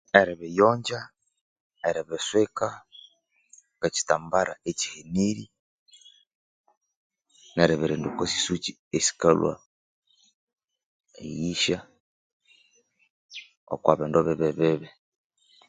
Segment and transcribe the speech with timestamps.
[0.19, 0.99] Eribiyonja
[1.87, 2.67] Eribiswika
[3.77, 5.47] kwe ekyitambara ekihenirye
[7.55, 9.53] neribirinda okwa sisuki esikalhwa
[11.23, 11.79] eyihya
[13.73, 14.87] okwa bindu bibi bibi